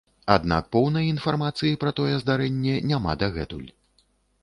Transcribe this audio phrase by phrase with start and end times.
[0.35, 3.71] Аднак поўнай інфармацыі пра тое здарэнне няма дагэтуль.